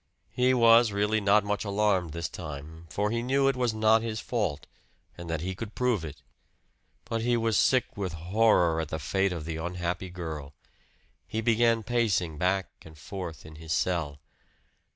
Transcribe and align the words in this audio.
He 0.31 0.51
was 0.55 0.91
really 0.91 1.21
not 1.21 1.43
much 1.43 1.63
alarmed 1.63 2.11
this 2.11 2.27
time, 2.27 2.87
for 2.89 3.11
he 3.11 3.21
knew 3.21 3.47
it 3.47 3.55
was 3.55 3.71
not 3.71 4.01
his 4.01 4.19
fault, 4.19 4.65
and 5.15 5.29
that 5.29 5.41
he 5.41 5.53
could 5.53 5.75
prove 5.75 6.03
it. 6.03 6.23
But 7.05 7.21
he 7.21 7.37
was 7.37 7.55
sick 7.55 7.95
with 7.95 8.13
horror 8.13 8.81
at 8.81 8.87
the 8.89 8.97
fate 8.97 9.31
of 9.31 9.45
the 9.45 9.57
unhappy 9.57 10.09
girl. 10.09 10.55
He 11.27 11.39
began 11.39 11.83
pacing 11.83 12.39
back 12.39 12.67
and 12.81 12.97
forth 12.97 13.45
in 13.45 13.57
his 13.57 13.73
cell. 13.73 14.19